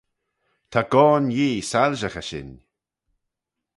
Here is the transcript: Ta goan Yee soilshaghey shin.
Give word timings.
Ta 0.71 0.81
goan 0.93 1.25
Yee 1.37 1.65
soilshaghey 1.71 2.25
shin. 2.27 2.49